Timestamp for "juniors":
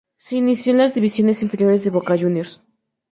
2.17-2.63